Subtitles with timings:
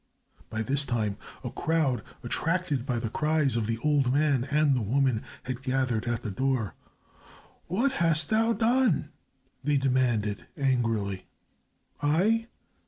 [0.49, 4.81] By this time, a crowd, attracted by the cries of the old man and the
[4.81, 6.73] woman, had gathered at the door.
[7.67, 9.11] "What hast thou done?"
[9.63, 11.27] they demanded, angrily.
[12.01, 12.47] "I?